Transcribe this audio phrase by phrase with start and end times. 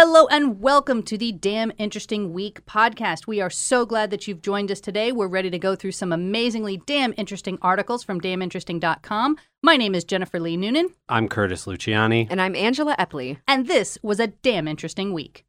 [0.00, 3.26] Hello and welcome to the Damn Interesting Week podcast.
[3.26, 5.10] We are so glad that you've joined us today.
[5.10, 9.36] We're ready to go through some amazingly damn interesting articles from damninteresting.com.
[9.60, 12.28] My name is Jennifer Lee Noonan, I'm Curtis Luciani.
[12.30, 13.38] And I'm Angela Epley.
[13.48, 15.44] and this was a damn interesting week.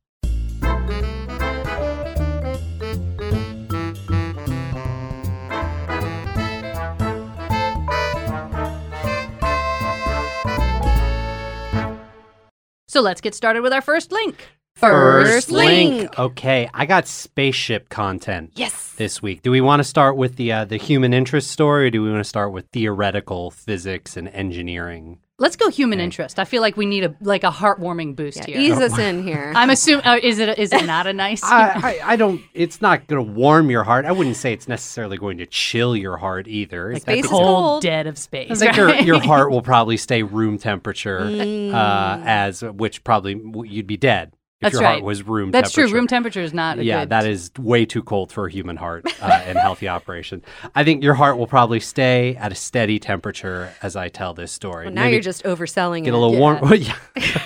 [12.90, 14.36] So let's get started with our first link.
[14.76, 16.18] First link.
[16.18, 18.94] Okay, I got spaceship content Yes.
[18.98, 19.44] this week.
[19.44, 22.10] Do we want to start with the uh, the human interest story, or do we
[22.10, 25.20] want to start with theoretical physics and engineering?
[25.40, 26.04] Let's go human Okay.
[26.06, 26.38] interest.
[26.38, 28.60] I feel like we need a like a heartwarming boost Yeah, here.
[28.60, 29.54] ease us in here.
[29.56, 31.42] I'm assuming uh, is it is it not a nice?
[31.44, 31.72] I,
[32.04, 32.42] I, I don't.
[32.54, 34.06] It's not going to warm your heart.
[34.06, 36.92] I wouldn't say it's necessarily going to chill your heart either.
[36.92, 37.82] It's space is cold, cold.
[37.84, 38.52] dead of space.
[38.52, 39.06] I think your, right?
[39.06, 41.74] your heart will probably stay room temperature, Mm.
[41.74, 44.92] uh, as which probably you'd be dead if That's your right.
[44.96, 45.62] heart was room temperature.
[45.62, 45.88] That's true.
[45.98, 46.80] Room temperature is not.
[46.80, 47.10] A yeah, good...
[47.12, 50.44] that is way too cold for a human heart uh, in healthy operation.
[50.76, 54.52] I think your heart will probably stay at a steady temperature as I tell this
[54.52, 54.88] story.
[54.88, 56.14] Well, now Maybe you're just overselling get it.
[56.14, 56.40] a little Yeah.
[56.40, 56.60] warm.
[56.70, 56.96] Well, yeah.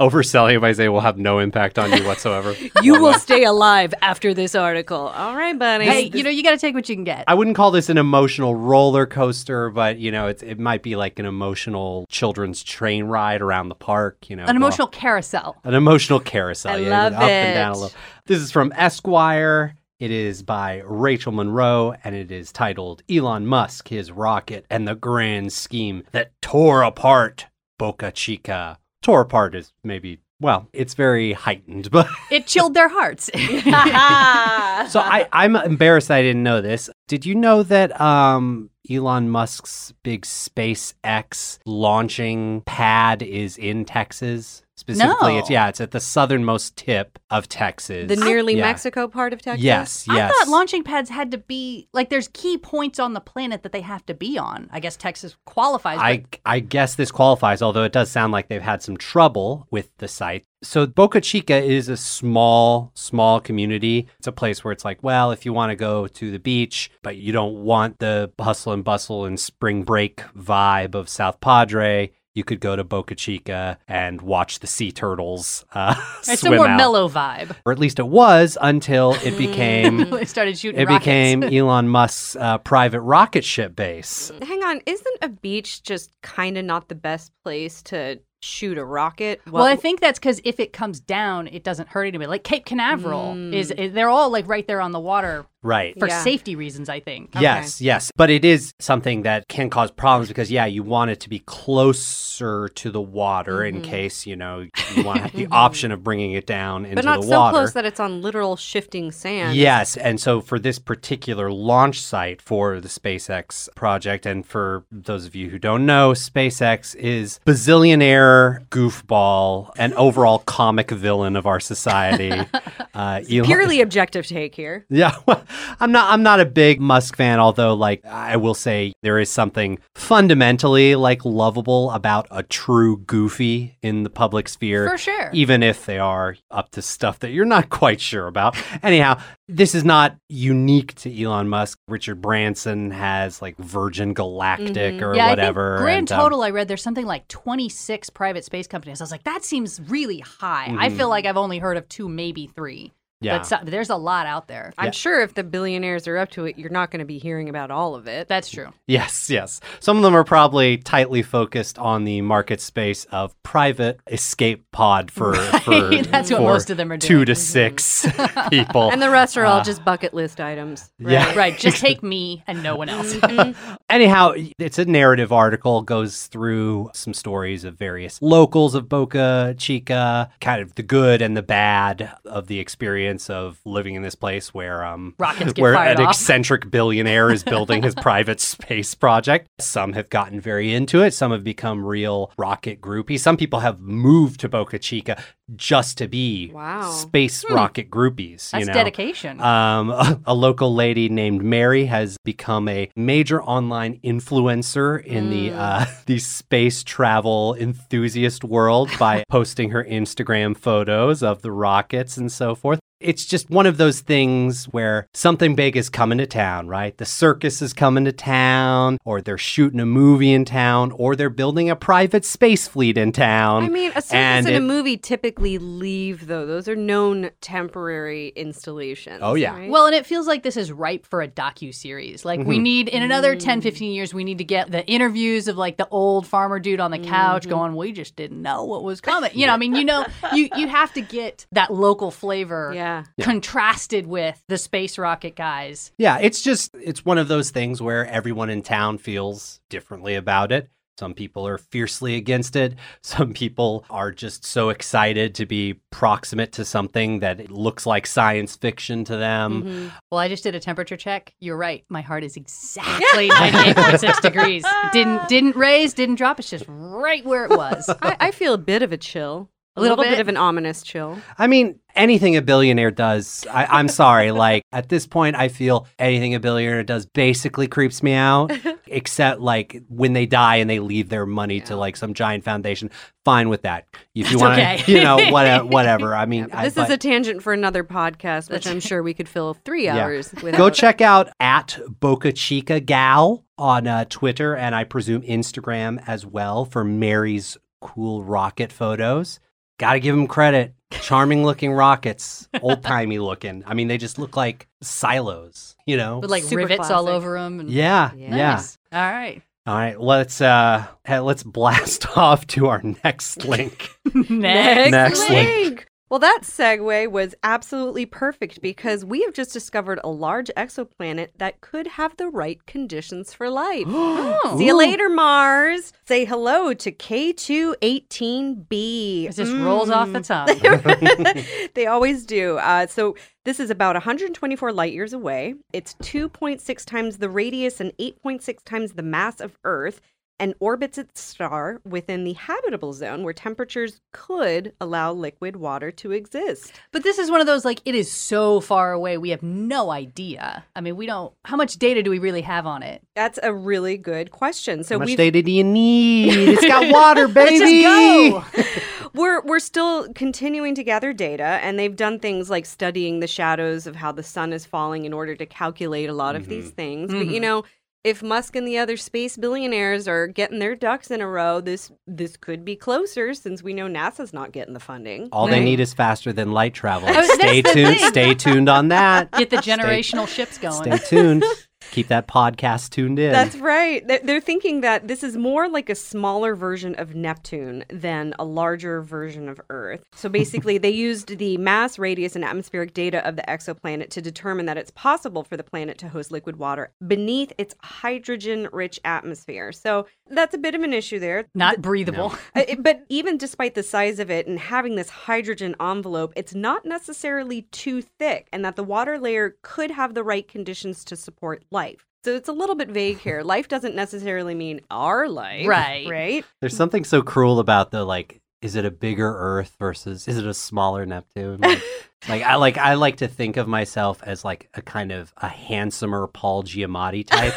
[0.00, 2.54] Overselling if I say will have no impact on you whatsoever.
[2.82, 4.98] you will stay alive after this article.
[5.08, 5.84] All right, buddy.
[5.84, 7.24] Hey, you know you got to take what you can get.
[7.28, 10.96] I wouldn't call this an emotional roller coaster, but you know, it's it might be
[10.96, 14.28] like an emotional children's train ride around the park.
[14.28, 15.56] You know, An go- emotional carousel.
[15.64, 16.55] an emotional carousel.
[16.64, 17.80] I love up and down a it.
[17.80, 17.98] little.
[18.26, 19.76] This is from Esquire.
[19.98, 24.94] It is by Rachel Monroe, and it is titled Elon Musk, His Rocket, and the
[24.94, 27.46] Grand Scheme That Tore Apart
[27.78, 28.78] Boca Chica.
[29.02, 33.26] Tore apart is maybe, well, it's very heightened, but It chilled their hearts.
[33.34, 36.90] so I, I'm embarrassed I didn't know this.
[37.08, 44.62] Did you know that um, Elon Musk's big SpaceX launching pad is in Texas?
[44.78, 45.38] Specifically, No.
[45.38, 48.08] it's yeah, it's at the southernmost tip of Texas.
[48.08, 48.64] the nearly Yeah.
[48.66, 49.64] Mexico part of Texas.
[49.64, 50.30] Yes, yes.
[50.30, 53.72] I thought launching pads had to be like there's key points on the planet that
[53.72, 54.68] they have to be on.
[54.70, 55.98] I guess Texas qualifies.
[55.98, 59.88] I I guess this qualifies, although it does sound like they've had some trouble with
[59.96, 60.44] the site.
[60.62, 64.08] So Boca Chica is a small, small community.
[64.18, 66.90] It's a place where it's like, well, if you want to go to the beach,
[67.02, 72.10] but you don't want the hustle and bustle and spring break vibe of South Padre,
[72.34, 75.94] you could go to Boca Chica and watch the sea turtles uh,
[76.28, 76.76] it's a more out.
[76.76, 77.54] mellow vibe.
[77.64, 80.80] Or at least it was until it became they started shooting.
[80.80, 81.04] it rockets.
[81.04, 84.30] became Elon Musk's uh, private rocket ship base.
[84.42, 88.84] Hang on, isn't a beach just kind of not the best place to shoot a
[88.84, 89.40] rocket?
[89.50, 92.28] Well, I think that's because if it comes down, it doesn't hurt anybody.
[92.28, 93.52] Like Cape Canaveral Mm.
[93.54, 95.98] is, is- they're all like right there on the water Right.
[95.98, 96.22] for Yeah.
[96.22, 96.88] safety reasons.
[96.88, 97.30] I think.
[97.38, 98.10] Yes, yes.
[98.16, 101.40] But it is something that can cause problems because, yeah, you want it to be
[101.40, 106.46] closer to the water in case, you know, you want the option of bringing it
[106.46, 107.08] down into the water.
[107.08, 107.52] but not the so water.
[107.56, 109.56] close that it's on literal shifting sand.
[109.56, 115.26] Yes, and so for this particular launch site for the SpaceX project, and for those
[115.26, 121.60] of you who don't know, SpaceX is bazillionaire goofball and overall comic villain of our
[121.60, 122.32] society.
[122.94, 124.86] Uh, Elon- Purely objective take here.
[124.88, 125.44] yeah, well,
[125.80, 126.12] I'm not.
[126.12, 130.94] I'm not a big Musk fan, although, like, I will say there is something fundamentally
[130.96, 135.30] like lovable about a true goofy in the public sphere, For sure.
[135.32, 138.56] even if they are up to stuff that you're not quite sure about.
[138.82, 141.78] Anyhow, this is not unique to Elon Musk.
[141.88, 145.78] Richard Branson has like Virgin Galactic or yeah, whatever.
[145.78, 149.00] Grand and, um, total, I read there's something like 26 private space companies.
[149.00, 150.74] I was like, that seems really high.
[150.78, 152.92] I feel like I've only heard of two, maybe three.
[153.16, 153.24] Mm-hmm.
[153.26, 153.38] Yeah.
[153.38, 154.74] But so, there's a lot out there.
[154.76, 154.90] I'm Yeah.
[154.90, 157.70] sure if the billionaires are up to it, you're not going to be hearing about
[157.70, 158.28] all of it.
[158.28, 158.68] That's true.
[158.86, 159.60] Yes, yes.
[159.80, 165.10] Some of them are probably tightly focused on the market space of private escape pod
[165.10, 167.26] for, for That's what most of them are two doing.
[167.26, 168.06] to six
[168.50, 168.90] people.
[168.90, 170.90] and the rest are all Uh, just bucket list items.
[170.98, 171.34] yeah.
[171.34, 171.56] Right.
[171.56, 173.16] Just take me and no one else.
[173.90, 180.30] Anyhow, it's a narrative article, goes through some stories of various locals of Boca Chica,
[180.40, 184.52] kind of the good and the bad of the experience of living in this place
[184.52, 186.14] where um Rockets get where fired an off.
[186.14, 189.48] eccentric billionaire is building his private space project.
[189.60, 193.20] Some have gotten very into it, some have become real rocket groupies.
[193.20, 195.16] Some people have moved to Boca Chica
[195.54, 196.90] just to be Wow.
[196.90, 198.58] space rocket groupies, you Hmm.
[198.58, 198.72] That's know.
[198.74, 199.40] dedication.
[199.40, 205.52] Um, a, a local lady named Mary has become a major online influencer in the
[205.52, 212.30] uh, the space travel enthusiast world by posting her Instagram photos of the rockets and
[212.32, 212.80] so forth.
[212.98, 216.96] It's just one of those things where something big is coming to town, right?
[216.96, 221.28] The circus is coming to town, or they're shooting a movie in town, or they're
[221.28, 223.64] building a private space fleet in town.
[223.64, 226.46] I mean, a circus and and a movie typically leave though.
[226.46, 229.20] Those are known temporary installations.
[229.22, 229.54] Oh, yeah.
[229.56, 229.70] right?
[229.70, 232.24] Well, and it feels like this is ripe for a docu series.
[232.24, 232.62] Like we Mhm.
[232.62, 233.40] need in another Mm.
[233.40, 236.80] 10, 15 years, we need to get the interviews of like the old farmer dude
[236.80, 237.50] on the couch Mhm.
[237.50, 240.04] going, "We just didn't know what was coming." You know, I mean, you know,
[240.34, 243.04] you you have to get that local flavor yeah.
[243.20, 245.92] contrasted with the space rocket guys.
[245.98, 250.52] Yeah, it's just it's one of those things where everyone in town feels differently about
[250.52, 250.68] it.
[250.98, 252.74] Some people are fiercely against it.
[253.02, 258.06] Some people are just so excited to be proximate to something that it looks like
[258.06, 259.62] science fiction to them.
[259.62, 259.92] Mhm.
[260.10, 261.34] Well, I just did a temperature check.
[261.40, 261.84] You're right.
[261.88, 264.64] My heart is exactly 98.6 degrees.
[264.92, 266.38] Didn't didn't raise, didn't drop.
[266.38, 267.88] It's just right where it was.
[268.02, 269.50] I, I feel a bit of a chill.
[269.76, 270.16] A, A little little bit?
[270.16, 270.20] bit?
[270.20, 271.18] of an ominous chill.
[271.38, 274.30] I mean, anything a billionaire does, I, I'm sorry.
[274.32, 278.52] like at this point, I feel anything a billionaire does basically creeps me out,
[278.86, 282.90] except like when they die and they leave their money to like some giant foundation.
[283.24, 283.86] Fine with that.
[284.14, 284.92] If you want to, okay.
[284.92, 286.14] you know, what, whatever.
[286.14, 289.12] I mean, I, this but- is a tangent for another podcast, which I'm sure we
[289.14, 289.98] could fill three Yeah.
[290.04, 290.56] hours with.
[290.56, 296.24] Go check out at Boca Chica Gal on uh, Twitter and I presume Instagram as
[296.24, 299.38] well for Mary's cool rocket photos.
[299.78, 300.74] Got to give them credit.
[300.90, 303.64] Charming looking rockets, old timey looking.
[303.66, 306.20] I mean, they just look like silos, you know?
[306.20, 307.60] With like Super rivets all over them.
[307.60, 307.68] And...
[307.68, 308.36] yeah, Yeah.
[308.36, 308.54] yeah.
[308.54, 308.78] Nice.
[308.92, 309.42] All right.
[309.66, 313.90] All right, let's uh hey, let's blast off to our next link.
[314.14, 314.90] Next.
[314.92, 315.88] Next link.
[316.08, 321.60] Well, that segue was absolutely perfect because we have just discovered a large exoplanet that
[321.60, 323.86] could have the right conditions for life.
[324.38, 324.58] Oh.
[324.58, 325.92] See you later, Mars.
[326.06, 329.24] Say hello to K2-18b.
[329.28, 331.34] It just rolls off the Mm.
[331.34, 331.44] tongue.
[331.74, 332.58] they always do.
[332.58, 335.54] Uh, so this is about 124 light years away.
[335.72, 340.00] It's 2.6 times the radius and 8.6 times the mass of Earth
[340.38, 346.12] and orbits its star within the habitable zone where temperatures could allow liquid water to
[346.12, 346.72] exist.
[346.92, 349.16] But this is one of those like it is so far away.
[349.18, 350.64] We have no idea.
[350.74, 351.32] I mean, we don't.
[351.44, 353.02] How much data do we really have on it?
[353.14, 354.84] That's a really good question.
[354.84, 356.48] So How much we've data do you need?
[356.56, 357.82] It's got water, Let's baby.
[357.82, 358.82] just go.
[359.14, 363.86] We're we're still continuing to gather data, and they've done things like studying the shadows
[363.86, 367.10] of how the sun is falling in order to calculate a lot of these things.
[367.10, 367.42] But you Mhm.
[367.42, 367.64] know,
[368.06, 371.90] if Musk and the other space billionaires are getting their ducks in a row, this
[372.06, 375.28] this could be closer since we know NASA's not getting the funding.
[375.32, 377.08] All they need is faster than light travel.
[377.10, 377.98] Oh, Stay tuned.
[377.98, 379.32] Stay tuned on that.
[379.32, 380.98] Get the Stay- generational ships going.
[380.98, 381.44] Stay tuned.
[381.92, 383.32] Keep that podcast tuned in.
[383.32, 384.06] That's right.
[384.06, 388.44] They're, they're thinking that this is more like a smaller version of Neptune than a
[388.44, 390.02] larger version of Earth.
[390.14, 394.66] So basically, they used the mass, radius, and atmospheric data of the exoplanet to determine
[394.66, 399.72] that it's possible for the planet to host liquid water beneath its hydrogen rich atmosphere.
[399.72, 401.46] So that's a bit of an issue there.
[401.54, 402.34] Not breathable.
[402.54, 406.54] Uh, it- but even despite the size of it and having this hydrogen envelope, it's
[406.54, 411.16] not necessarily too thick, and that the water layer could have the right conditions to
[411.16, 412.06] support life.
[412.24, 413.42] So it's a little bit vague here.
[413.54, 415.68] Life doesn't necessarily mean our life.
[415.68, 416.08] Right.
[416.08, 416.44] Right.
[416.60, 418.40] There's something so cruel about the like.
[418.62, 421.58] Is it a bigger Earth versus is it a smaller Neptune?
[421.60, 421.82] Like,
[422.28, 425.46] like I like I like to think of myself as like a kind of a
[425.48, 427.52] handsomer Paul Giamatti type,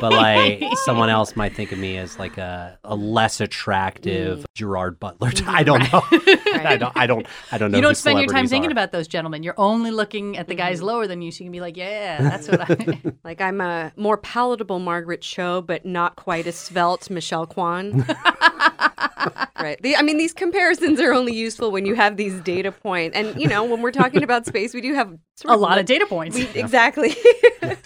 [0.00, 5.00] but like someone else might think of me as like a, a less attractive Gerard
[5.00, 5.32] Butler.
[5.32, 5.48] type.
[5.48, 6.02] I don't know.
[6.12, 6.96] I don't.
[6.96, 7.26] I don't.
[7.50, 7.78] I don't know.
[7.78, 8.72] you don't spend your time celebrities thinking are.
[8.72, 9.42] about those gentlemen.
[9.42, 10.84] You're only looking at the guys Mhm.
[10.84, 12.98] lower than you, so you can be like, yeah, that's what I.
[13.24, 18.06] Like I'm a more palatable Margaret Cho, but not quite as svelte Michelle Kwan.
[19.58, 19.80] Right.
[19.82, 23.40] The, I mean, these comparisons are only useful when you have these data points, and
[23.40, 25.86] you know, when we're talking about space, we do have sort a lot li- of
[25.86, 26.36] data points.
[26.36, 27.16] We, exactly.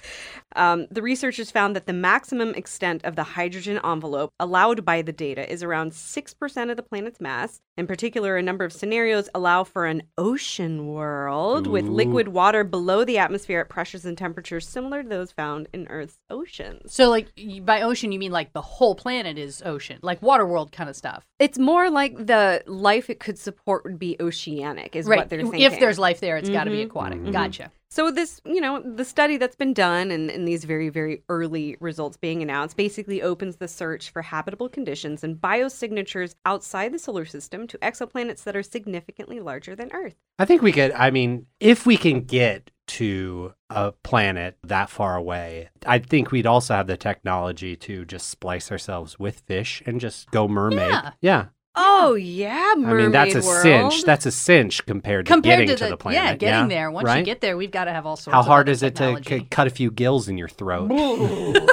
[0.56, 5.12] um, the researchers found that the maximum extent of the hydrogen envelope allowed by the
[5.12, 7.60] data is around 6% of the planet's mass.
[7.76, 13.04] In particular, a number of scenarios allow for an ocean world with liquid water below
[13.04, 16.92] the atmosphere at pressures and temperatures similar to those found in Earth's oceans.
[16.92, 17.28] So, like
[17.62, 20.96] by ocean, you mean like the whole planet is ocean, like water world kind of
[20.96, 25.40] stuff, It's more like the life it could support would be oceanic, is what they're
[25.40, 25.62] thinking.
[25.62, 27.18] If there's life there, it's got to be aquatic.
[27.20, 27.32] Mhm.
[27.32, 27.70] Gotcha.
[27.92, 31.76] So this, you know, the study that's been done and, and these very, very early
[31.78, 37.26] results being announced basically opens the search for habitable conditions and biosignatures outside the solar
[37.26, 40.14] system to exoplanets that are significantly larger than Earth.
[40.38, 40.92] I think we could.
[40.92, 46.46] I mean, if we can get to a planet that far away, I think we'd
[46.46, 50.92] also have the technology to just splice ourselves with fish and just go mermaid.
[50.92, 51.10] Yeah.
[51.20, 51.46] yeah.
[51.74, 53.62] Oh yeah, I mean, that's a world.
[53.62, 54.04] cinch.
[54.04, 56.22] That's a cinch compared to Compared getting to the, the, planet.
[56.22, 56.90] yeah, getting there.
[56.90, 58.26] Once you get there, we've got to have all sorts.
[58.28, 58.32] Of.
[58.34, 60.90] How hard other is it to c- cut a few gills in your throat?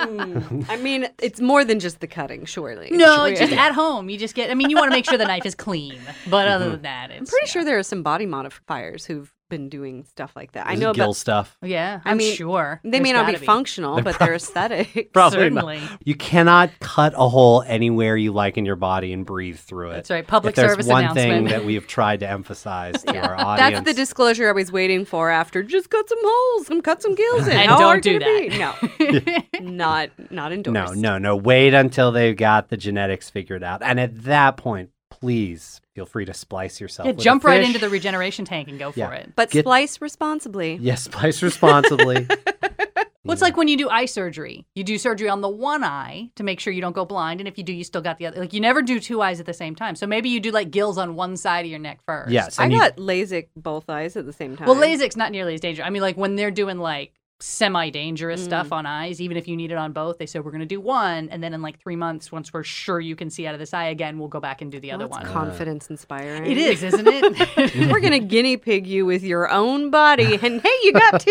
[0.00, 0.66] Mm.
[0.68, 2.88] I mean, it's more than just the cutting, surely.
[2.90, 3.28] No, Sure.
[3.28, 4.08] it's just at home.
[4.08, 4.50] You just get.
[4.50, 7.10] I mean, you want to make sure the knife is clean, but other than that,
[7.10, 7.52] it's I'm pretty yeah.
[7.52, 10.66] sure there are some body modifiers who've been doing stuff like that.
[10.66, 11.58] I know gill about stuff.
[11.62, 15.12] Yeah, I I'm mean, sure they may not be gotta functional, They're but they're aesthetic.
[15.12, 15.80] Probably Certainly.
[15.80, 16.00] not.
[16.04, 19.94] You cannot cut a hole anywhere you like in your body and breathe through it.
[19.96, 20.26] That's right.
[20.26, 23.26] Public if there's service one thing that we've tried to emphasize to Yeah.
[23.26, 23.74] our audience.
[23.74, 27.14] That's the disclosure I was waiting for after just cut some holes, some cut some
[27.14, 27.56] gills in.
[27.58, 28.58] And How don't do can it be?
[29.60, 30.94] No, not not endorsed.
[30.94, 31.36] no, no, no.
[31.36, 34.90] Wait until they've got the genetics figured out, and at that point,
[35.20, 37.06] please feel free to splice yourself.
[37.06, 39.32] Yeah, with a jump right into the regeneration tank and go for it.
[39.36, 40.78] But Get- splice responsibly.
[40.80, 42.26] Yes, splice responsibly.
[43.22, 44.66] Well, it's like when you do eye surgery.
[44.74, 47.46] You do surgery on the one eye to make sure you don't go blind, and
[47.46, 48.40] if you do, you still got the other.
[48.40, 49.94] Like you never do two eyes at the same time.
[49.94, 52.30] So maybe you do like gills on one side of your neck first.
[52.30, 54.66] yes, I and you- got LASIK both eyes at the same time.
[54.66, 55.86] Well, LASIK's not nearly as dangerous.
[55.86, 58.44] I mean, like when they're doing like semi-dangerous Mm.
[58.44, 60.66] stuff on eyes, even if you need it on both, they said we're going to
[60.66, 63.54] do one, and then in like three months, once we're sure you can see out
[63.54, 65.22] of this eye again, we'll go back and do the other Well, one.
[65.22, 66.46] that's confidence inspiring.
[66.50, 67.90] it is, isn't it?
[67.90, 71.30] We're gonna guinea pig you with your own body, and hey, you got two.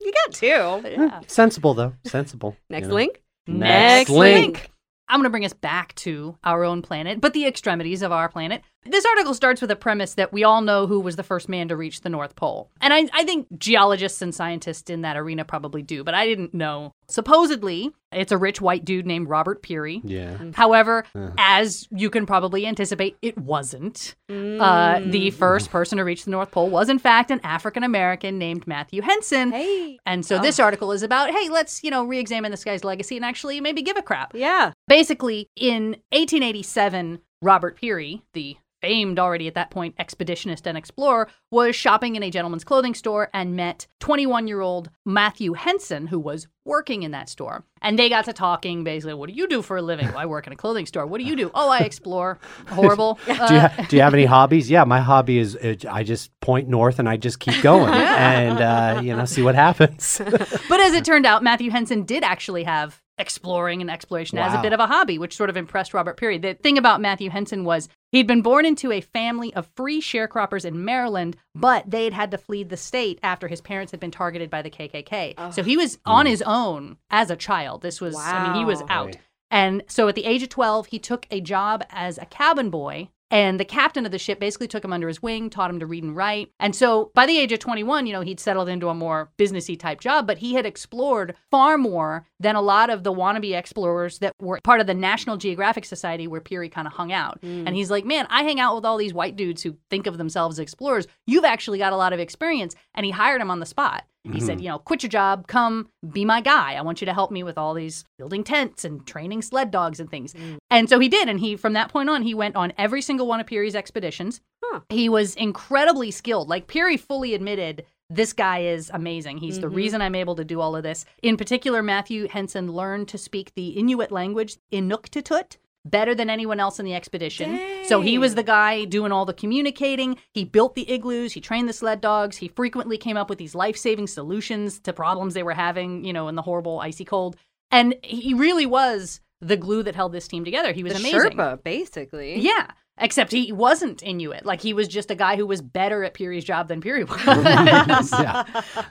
[0.00, 0.82] You got two.
[0.90, 1.20] yeah.
[1.26, 1.94] sensible though.
[2.04, 2.56] Sensible.
[2.70, 2.94] Next you know.
[2.94, 3.22] link.
[3.46, 4.70] Next Next link.
[5.08, 8.28] I'm going to bring us back to our own planet, but the extremities of our
[8.28, 8.62] planet.
[8.88, 11.68] This article starts with a premise that we all know who was the first man
[11.68, 12.70] to reach the North Pole.
[12.80, 16.54] And I, I think geologists and scientists in that arena probably do, but I didn't
[16.54, 16.92] know.
[17.08, 20.00] Supposedly, it's a rich white dude named Robert Peary.
[20.04, 20.36] Yeah.
[20.54, 21.30] However, Uh-huh.
[21.38, 24.14] as you can probably anticipate, it wasn't.
[24.28, 28.38] Uh, the first person to reach the North Pole was, in fact, an African American
[28.38, 29.52] named Matthew Henson.
[29.52, 29.98] Hey.
[30.06, 33.16] And so this article is about, hey, let's, you know, re examine this guy's legacy
[33.16, 34.32] and actually maybe give a crap.
[34.34, 34.72] Yeah.
[34.88, 41.74] Basically, in 1887, Robert Peary, the famed already at that point expeditionist and explorer, was
[41.74, 46.46] shopping in a gentleman's clothing store and met 21 year old Matthew Henson, who was
[46.64, 47.64] working in that store.
[47.82, 50.06] And they got to talking basically, what do you do for a living?
[50.06, 51.04] Well, I work in a clothing store.
[51.06, 51.50] What do you do?
[51.52, 52.38] Oh, I explore.
[52.68, 53.18] Horrible.
[53.26, 54.70] Do you, Uh, ha- do you have any hobbies?
[54.70, 58.60] Yeah, my hobby is uh, I just point north and I just keep going and
[58.60, 60.20] uh, you know see what happens.
[60.68, 64.60] But as it turned out, Matthew Henson did actually have exploring and exploration as a
[64.60, 66.38] bit of a hobby, which sort of impressed Robert Peary.
[66.38, 70.64] The thing about Matthew Henson was he'd been born into a family of free sharecroppers
[70.64, 74.10] in Maryland, but they had had to flee the state after his parents had been
[74.10, 75.54] targeted by the KKK.
[75.54, 77.82] So he was on his own as a child.
[77.82, 79.06] This was, I mean, he was out.
[79.06, 79.20] Right.
[79.50, 83.08] And so at the age of 12, he took a job as a cabin boy.
[83.30, 85.86] And the captain of the ship basically took him under his wing, taught him to
[85.86, 86.52] read and write.
[86.60, 89.78] And so by the age of 21, you know, he'd settled into a more businessy
[89.78, 94.20] type job, but he had explored far more than a lot of the wannabe explorers
[94.20, 97.40] that were part of the National Geographic Society where Peary kind of hung out.
[97.42, 97.66] Mm.
[97.66, 100.18] And he's like, man, I hang out with all these white dudes who think of
[100.18, 101.06] themselves as explorers.
[101.26, 102.76] You've actually got a lot of experience.
[102.94, 104.04] And he hired him on the spot.
[104.32, 104.62] He said, mm-hmm.
[104.62, 106.74] you know, quit your job, come be my guy.
[106.74, 110.00] I want you to help me with all these building tents and training sled dogs
[110.00, 110.34] and things.
[110.34, 110.58] Mm.
[110.70, 111.28] And so he did.
[111.28, 114.40] And he, from that point on, he went on every single one of Peary's expeditions.
[114.64, 114.80] Huh.
[114.88, 116.48] He was incredibly skilled.
[116.48, 119.38] Like Peary fully admitted, this guy is amazing.
[119.38, 119.76] He's the mm-hmm.
[119.76, 121.04] reason I'm able to do all of this.
[121.22, 125.56] In particular, Matthew Henson learned to speak the Inuit language, Inuktitut,
[125.90, 127.60] better than anyone else in the expedition.
[127.84, 130.18] So he was the guy doing all the communicating.
[130.32, 133.54] He built the igloos, he trained the sled dogs, he frequently came up with these
[133.54, 137.36] life-saving solutions to problems they were having, you know, in the horrible icy cold.
[137.70, 140.72] And he really was the glue that held this team together.
[140.72, 141.32] He was the amazing.
[141.32, 142.38] Sherpa, basically.
[142.40, 142.70] Yeah.
[142.98, 144.46] Except he wasn't Inuit.
[144.46, 147.20] Like he was just a guy who was better at Peary's job than Peary was.
[148.12, 148.44] Yeah.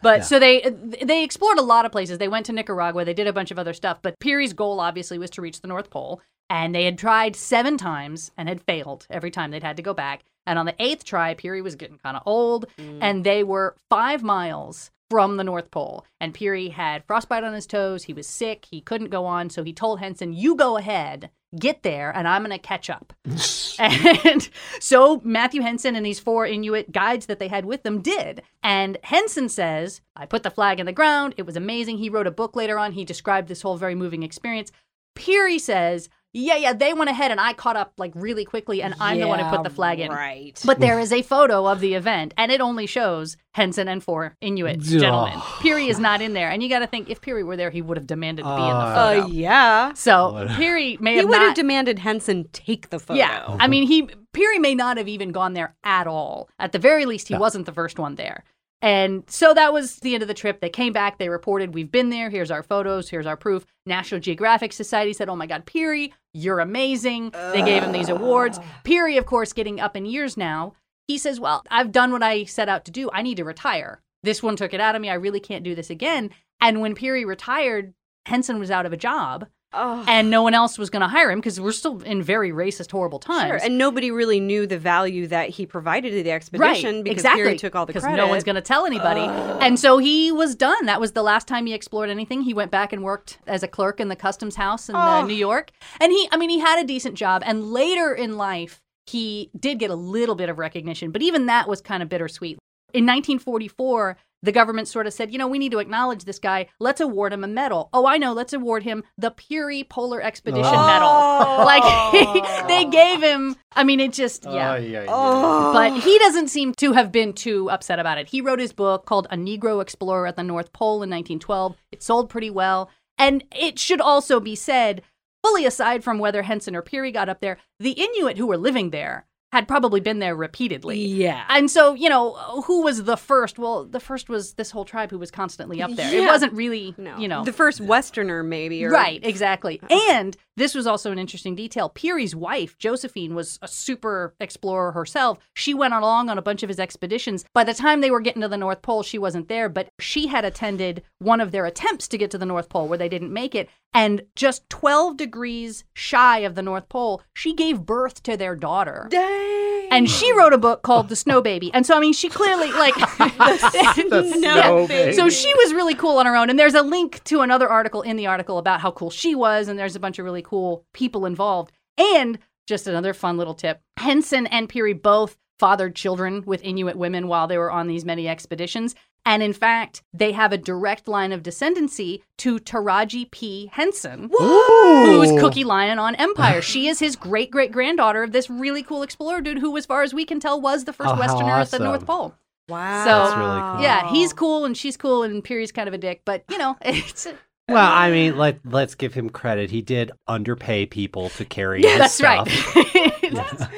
[0.03, 0.61] But so they
[1.01, 2.19] they explored a lot of places.
[2.19, 3.03] They went to Nicaragua.
[3.03, 3.99] They did a bunch of other stuff.
[4.03, 6.21] But Peary's goal obviously was to reach the North Pole.
[6.49, 9.93] And they had tried seven times and had failed every time they'd had to go
[9.93, 10.23] back.
[10.45, 12.99] And on the eighth try, Peary was getting kind of old, mm.
[13.01, 16.05] and they were five miles from the North Pole.
[16.19, 18.03] And Peary had frostbite on his toes.
[18.03, 18.65] He was sick.
[18.65, 19.49] He couldn't go on.
[19.49, 23.13] So he told Henson, You go ahead, get there, and I'm going to catch up.
[23.79, 24.49] and
[24.79, 28.41] so Matthew Henson and these four Inuit guides that they had with them did.
[28.63, 31.35] And Henson says, I put the flag in the ground.
[31.37, 31.97] It was amazing.
[31.97, 32.93] He wrote a book later on.
[32.93, 34.71] He described this whole very moving experience.
[35.15, 38.93] Peary says, yeah, yeah, they went ahead and I caught up like really quickly and
[38.99, 40.11] I'm the one who put the flag in.
[40.11, 40.59] Right.
[40.65, 44.35] But there is a photo of the event, and it only shows Henson and four
[44.41, 45.39] Inuit gentlemen.
[45.61, 47.81] Peary is not in there, and you got to think if Peary were there, he
[47.81, 49.21] would have demanded to be in the Uh, photo.
[49.23, 49.93] uh, yeah.
[49.93, 51.45] so Peary may have He have would not.
[51.47, 53.17] have demanded Henson take the photo.
[53.17, 56.49] yeah, I mean, he Peary may not have even gone there at all.
[56.59, 57.39] At the very least, he Yeah.
[57.39, 58.43] wasn't the first one there.
[58.85, 60.61] And so that was the end of the trip.
[60.61, 62.29] They came back, they reported, We've been there.
[62.29, 63.65] Here's our photos, here's our proof.
[63.87, 67.31] National Geographic Society said, Oh my God, Peary, you're amazing.
[67.31, 68.59] They gave him these awards.
[68.83, 70.73] Peary, of course, getting up in years now,
[71.07, 73.09] he says, Well, I've done what I set out to do.
[73.11, 74.03] I need to retire.
[74.21, 75.09] This one took it out of me.
[75.09, 76.29] I really can't do this again.
[76.61, 77.95] And when Peary retired,
[78.27, 80.05] Henson was out of a job Oh.
[80.07, 82.91] and no one else was going to hire him because we're still in very racist,
[82.91, 83.49] horrible times.
[83.49, 87.17] Sure, and nobody really knew the value that he provided to the expedition right, because
[87.19, 87.57] exactly.
[87.57, 88.05] Took all the credit.
[88.07, 89.21] because no one's going to tell anybody.
[89.65, 90.85] And so he was done.
[90.85, 92.41] That was the last time he explored anything.
[92.41, 95.25] He went back and worked as a clerk in the customs house in uh, Oh.
[95.25, 95.71] New York.
[95.99, 97.43] And he, I mean, he had a decent job.
[97.45, 101.67] And later in life, he did get a little bit of recognition, but even that
[101.67, 102.57] was kind of bittersweet.
[102.93, 106.67] In 1944, the government sort of said, you know, we need to acknowledge this guy.
[106.79, 107.89] Let's award him a medal.
[107.93, 108.33] Oh, I know.
[108.33, 110.87] Let's award him the Peary Polar Expedition Oh.
[110.87, 111.65] Medal.
[111.65, 111.83] Like
[112.67, 112.91] they oh.
[112.91, 113.55] gave him.
[113.75, 114.73] I mean, it just oh, yeah.
[114.73, 115.05] Oh, yeah, yeah.
[115.09, 115.73] Oh.
[115.73, 118.27] But he doesn't seem to have been too upset about it.
[118.27, 121.75] He wrote his book called A Negro Explorer at the North Pole in 1912.
[121.91, 122.89] It sold pretty well.
[123.17, 125.01] And it should also be said,
[125.43, 128.89] fully aside from whether Henson or Peary got up there, the Inuit who were living
[128.89, 129.25] there
[129.55, 130.99] had probably been there repeatedly.
[131.05, 131.45] yeah.
[131.49, 132.33] And so, you know,
[132.65, 133.57] who was the first?
[133.57, 136.13] Well, the first was this whole tribe who was constantly up there.
[136.13, 137.17] It wasn't really, No.
[137.17, 137.43] you know.
[137.43, 138.83] the first Westerner, maybe.
[138.85, 139.79] Or, Right, exactly.
[139.83, 140.11] Uh-huh.
[140.11, 141.89] And this was also an interesting detail.
[141.89, 145.37] Peary's wife, Josephine, was a super explorer herself.
[145.53, 147.45] She went along on a bunch of his expeditions.
[147.53, 150.27] By the time they were getting to the North Pole, she wasn't there, but she
[150.27, 153.33] had attended one of their attempts to get to the North Pole where they didn't
[153.33, 153.69] make it.
[153.93, 159.07] And just 12 degrees shy of the North Pole, she gave birth to their daughter.
[159.09, 159.87] Dang.
[159.89, 161.71] And she wrote a book called The Snow Baby.
[161.73, 165.13] And so, I mean, she clearly, like, The snow baby.
[165.15, 166.49] so she was really cool on her own.
[166.49, 169.69] And there's a link to another article in the article about how cool she was.
[169.69, 171.71] And there's a bunch of really cool people involved.
[171.97, 177.27] And just another fun little tip Henson and Peary both fathered children with Inuit women
[177.27, 178.95] while they were on these many expeditions.
[179.27, 183.71] And in fact, they have a direct line of descendancy to Taraji P.
[183.73, 186.61] Henson, who was Cookie Lyon on Empire.
[186.61, 190.03] she is his great great granddaughter of this really cool explorer dude who, as far
[190.03, 191.79] as we can tell, was the first Oh, how Westerner at the.
[191.79, 192.35] North Pole.
[192.69, 193.03] Wow.
[193.03, 193.81] So- That's really cool.
[193.81, 196.75] Yeah, he's cool and she's cool and Peary's kind of a dick, but you know,
[196.81, 197.27] it's
[197.67, 199.71] Well, I mean, let let's give him credit.
[199.71, 202.75] He did underpay people to carry yeah, his that's stuff.
[202.75, 203.69] right.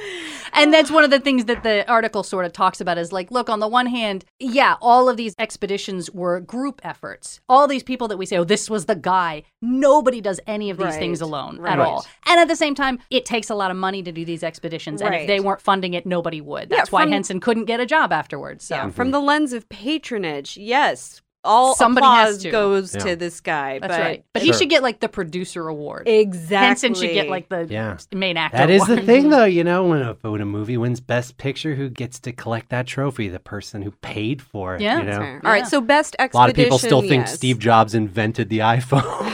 [0.53, 3.31] and that's one of the things that the article sort of talks about is like,
[3.31, 7.39] look, on the one hand, yeah, all of these expeditions were group efforts.
[7.47, 9.43] All these people that we say, oh, this was the guy.
[9.61, 11.73] Nobody does any of these Right, things alone right.
[11.73, 12.05] at all.
[12.25, 15.01] And at the same time, it takes a lot of money to do these expeditions.
[15.01, 15.27] And if Right.
[15.27, 16.69] they weren't funding it, nobody would.
[16.71, 18.65] Yeah, That's why from- Henson couldn't get a job afterwards.
[18.65, 18.75] So.
[18.75, 22.51] Yeah, from the lens of patronage, yes, all Somebody applause has to.
[22.51, 22.99] goes Yeah.
[23.03, 23.79] to this guy.
[23.79, 24.23] That's but right.
[24.33, 24.53] But Sure.
[24.53, 26.07] he should get like the producer award.
[26.07, 27.97] exactly, Henson should get like the Yeah.
[28.13, 28.57] main actor.
[28.57, 29.45] That is the thing, though.
[29.45, 32.85] You know, when a, when a movie wins Best Picture, who gets to collect that
[32.87, 33.27] trophy?
[33.29, 34.81] The person who paid for it.
[34.81, 34.97] Yeah.
[34.99, 35.17] you know?
[35.19, 35.41] Fair.
[35.45, 35.63] All right, Yeah.
[35.65, 37.33] so best A lot of people still think yes.
[37.35, 39.33] Steve Jobs invented the iPhone.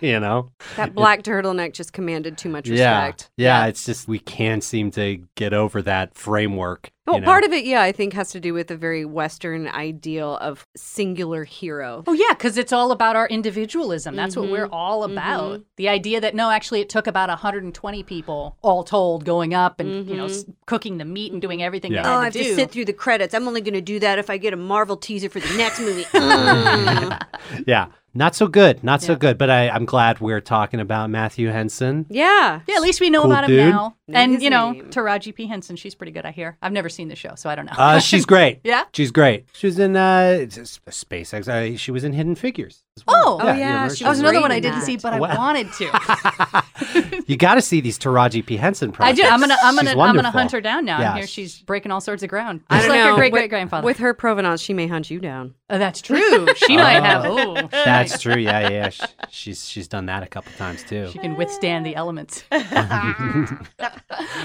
[0.02, 0.50] you know?
[0.76, 2.98] That black turtleneck just commanded too much Yeah.
[3.06, 3.30] respect.
[3.36, 3.66] yeah.
[3.66, 6.90] It's just we can't seem to get over that framework.
[7.06, 7.26] Well, you know?
[7.26, 10.66] part of it, yeah, I think has to do with the very Western ideal of
[10.76, 12.02] singular hero.
[12.06, 14.16] Oh yeah, because it's all about our individualism.
[14.16, 14.50] That's what Mhm.
[14.50, 15.60] we're all about.
[15.60, 15.64] Mhm.
[15.76, 20.08] The idea that no, actually, it took about 120 people all told going up and
[20.08, 22.02] you know s- cooking the meat and doing everything Yeah.
[22.02, 23.34] they Oh, had I have to to sit through the credits.
[23.34, 25.78] I'm only going to do that if I get a Marvel teaser for the next
[25.80, 26.04] movie.
[26.14, 27.20] Mm.
[27.66, 27.86] Yeah.
[28.14, 28.82] Not so good.
[28.82, 29.18] Not so Yeah.
[29.18, 29.38] good.
[29.38, 32.06] But I, I'm glad we're talking about Matthew Henson.
[32.08, 32.60] yeah.
[32.66, 33.70] yeah, at least we know Cool about him dude.
[33.70, 33.94] now.
[34.08, 34.84] Know and you know, name.
[34.90, 36.24] Taraji P Henson, she's pretty good.
[36.24, 36.56] I hear.
[36.62, 37.72] I've never seen the show, so I don't know.
[37.76, 38.60] Uh, she's great.
[38.64, 38.84] yeah.
[38.92, 39.46] She's great.
[39.52, 41.46] She was in uh, it's- it's SpaceX.
[41.48, 42.82] Uh, she was in Hidden Figures.
[42.96, 43.16] As well.
[43.16, 43.38] Oh.
[43.42, 43.94] Oh, you yeah, remember?
[43.94, 44.86] she That was was another one I didn't that.
[44.86, 45.36] see, but I Wow.
[45.36, 47.22] wanted to.
[47.26, 49.20] you got to see these Taraji P Henson projects.
[49.20, 49.28] I projects.
[49.28, 49.34] do.
[49.34, 49.56] I'm gonna.
[49.62, 50.02] I'm gonna.
[50.02, 51.00] I'm gonna hunt her down now.
[51.00, 52.62] Yeah, I hear she's breaking all sorts of ground.
[52.70, 53.10] I Just don't like know.
[53.12, 53.84] her great With- great grandfather.
[53.84, 55.54] With her provenance, she may hunt you down.
[55.68, 56.46] Oh, that's true.
[56.54, 57.24] She might have.
[57.26, 58.36] Oh, That's true.
[58.36, 58.88] Yeah, yeah.
[58.90, 61.08] Sh- She's she's done that a couple times too.
[61.12, 62.44] She can withstand the elements.
[62.52, 62.60] All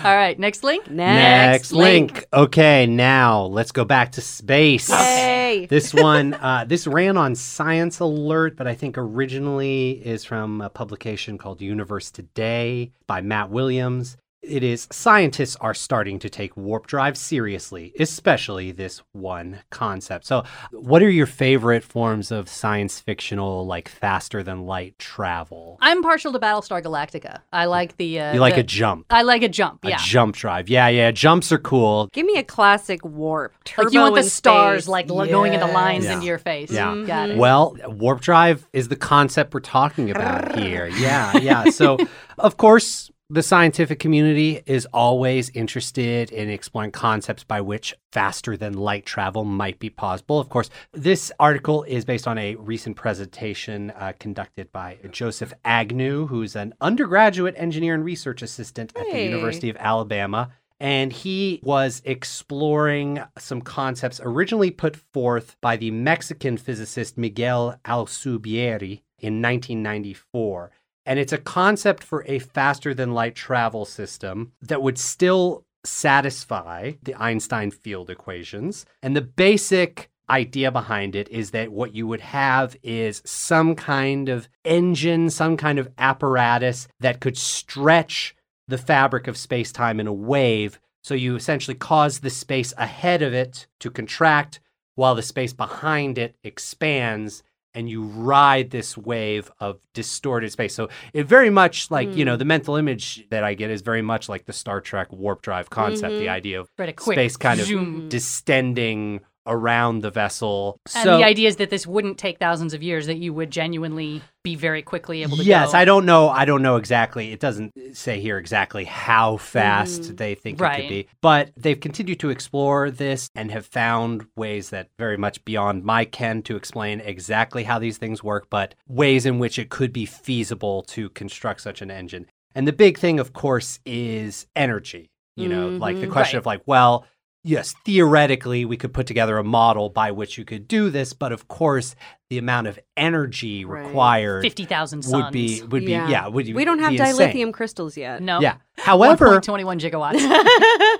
[0.03, 0.89] right, next link.
[0.89, 2.25] Next link.
[2.33, 4.89] Okay, now let's go back to space.
[4.89, 5.67] Yay.
[5.69, 10.69] This one, uh, this ran on Science Alert, but I think originally is from a
[10.69, 14.17] publication called Universe Today by Matt Williams.
[14.41, 20.25] It is scientists are starting to take warp drive seriously, especially this one concept.
[20.25, 25.77] So, what are your favorite forms of science fictional, like faster than light travel?
[25.79, 27.41] I'm partial to Battlestar Galactica.
[27.53, 28.19] I like the.
[28.19, 29.85] Uh, You like the- a jump, I like a jump.
[29.85, 29.97] a Yeah.
[30.03, 30.69] jump drive.
[30.69, 31.11] Yeah, yeah.
[31.11, 32.09] Jumps are cool.
[32.11, 33.53] Give me a classic warp.
[33.63, 34.89] Turbo Like you want the stars space.
[34.89, 36.13] like lo- going into lines Yeah.
[36.13, 36.71] into your face.
[36.71, 37.03] Yeah.
[37.05, 37.37] Got it.
[37.37, 40.87] Well, warp drive is the concept we're talking about here.
[40.87, 41.65] Yeah, yeah.
[41.69, 41.97] So,
[42.39, 48.73] of course, The scientific community is always interested in exploring concepts by which faster than
[48.73, 50.37] light travel might be possible.
[50.37, 56.27] Of course, this article is based on a recent presentation uh, conducted by Joseph Agnew,
[56.27, 60.51] who's an undergraduate engineer and research assistant at the University of Alabama.
[60.81, 69.03] And he was exploring some concepts originally put forth by the Mexican physicist Miguel Alcubierre
[69.19, 70.71] in 1994.
[71.05, 76.93] And it's a concept for a faster than light travel system that would still satisfy
[77.01, 78.85] the Einstein field equations.
[79.01, 84.29] And the basic idea behind it is that what you would have is some kind
[84.29, 88.35] of engine, some kind of apparatus that could stretch
[88.67, 90.79] the fabric of space time in a wave.
[91.03, 94.59] So you essentially cause the space ahead of it to contract
[94.95, 100.73] while the space behind it expands and you ride this wave of distorted space.
[100.73, 102.39] So it very much like, you know, mm.
[102.39, 105.69] the mental image that I get is very much like the Star Trek warp drive
[105.69, 106.29] concept, the mm-hmm.
[106.29, 108.09] idea of Right, a quick space kind of zoom.
[108.09, 110.77] distending around the vessel.
[110.95, 113.51] And so the idea is that this wouldn't take thousands of years; that you would
[113.51, 115.77] genuinely be very quickly able to yes, go.
[115.77, 116.29] I don't know.
[116.29, 117.31] I don't know exactly.
[117.31, 122.19] It doesn't say here exactly how fast they think it could be, but they've continued
[122.21, 126.99] to explore this and have found ways that very much beyond my ken to explain
[127.01, 131.61] exactly how these things work, but ways in which it could be feasible to construct
[131.61, 132.25] such an engine.
[132.55, 135.09] And the big thing, of course, is energy.
[135.37, 136.11] You know, like the Mhm.
[136.11, 136.41] question Right.
[136.41, 137.05] of like, well,
[137.43, 141.31] yes, theoretically, we could put together a model by which you could do this, but
[141.31, 141.95] of course,
[142.29, 143.85] the amount of energy Right.
[143.85, 147.29] required fifty thousand would be would be yeah, would we don't have be insane.
[147.33, 148.21] dilithium crystals yet.
[148.21, 148.39] no.
[148.39, 148.55] Yeah.
[148.77, 150.19] However, twenty-one gigawatts.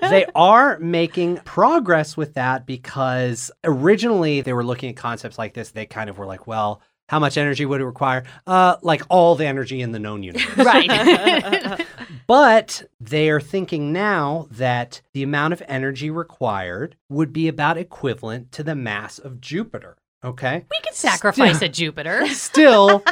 [0.10, 5.70] they are making progress with that because originally they were looking at concepts like this.
[5.70, 8.24] They kind of were like, well, how much energy would it require?
[8.46, 10.56] Uh, like all the energy in the known universe.
[10.66, 11.86] right.
[12.26, 18.52] But they are thinking now that the amount of energy required would be about equivalent
[18.52, 19.96] to the mass of Jupiter.
[20.24, 20.64] Okay.
[20.70, 22.28] we could sacrifice a Jupiter.
[22.28, 23.02] Still,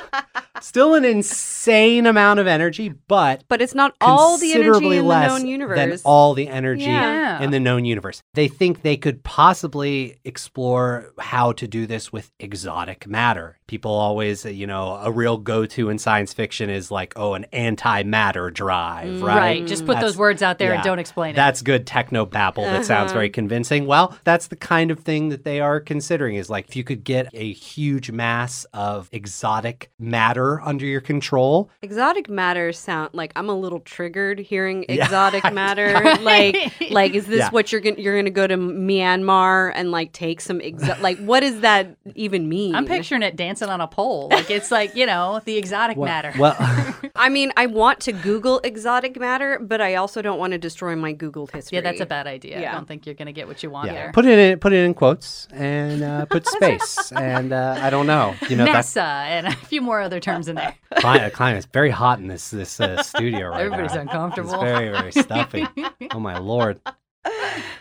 [0.61, 5.03] still an insane amount of energy, but But it's not all the energy considerably in
[5.03, 6.03] the less known than universe.
[6.05, 7.43] all the energy Yeah.
[7.43, 8.23] in the known universe.
[8.35, 13.59] They think they could possibly explore how to do this with exotic matter.
[13.71, 18.53] People always, you know, a real go-to in science fiction is like, oh, an antimatter
[18.53, 19.37] drive, Mm, right?
[19.37, 19.65] Right.
[19.67, 21.37] Just put That's- those words out there and don't explain it.
[21.37, 23.19] That's good techno babble that sounds Uh-huh.
[23.21, 23.87] very convincing.
[23.87, 27.05] Well, that's the kind of thing that they are considering is like if you could
[27.05, 33.49] get a huge mass of exotic matter under your control, exotic matter sound like I'm
[33.49, 35.05] a little triggered hearing Yeah.
[35.05, 35.93] exotic matter.
[36.23, 37.51] like, like is this Yeah.
[37.51, 41.41] what you're gonna you're gonna go to Myanmar and like take some exo- like what
[41.41, 42.75] does that even mean?
[42.75, 44.29] I'm picturing it dancing on a pole.
[44.31, 46.33] Like it's like, you know, the exotic matter.
[46.39, 46.57] Well,
[47.17, 50.97] I mean, I want to Google exotic matter, but I also don't want to destroy
[50.97, 51.77] my Googled history.
[51.77, 52.69] yeah, that's a bad idea.
[52.69, 54.13] I don't think you're going to get what you want yeah, there.
[54.13, 58.07] put it in put it in quotes and uh, put space and uh, I don't
[58.07, 60.75] know, you know that's NASA and a few more other terms in there.
[60.97, 64.03] climate, climate's very hot in this this uh, studio right Everybody's now.
[64.03, 64.55] uncomfortable.
[64.55, 65.67] It's very very stuffy.
[66.13, 66.81] oh my lord.